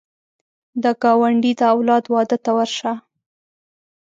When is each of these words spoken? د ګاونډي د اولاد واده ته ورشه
د 0.83 0.85
ګاونډي 1.03 1.51
د 1.59 1.61
اولاد 1.73 2.03
واده 2.13 2.37
ته 2.43 2.51
ورشه 2.57 2.93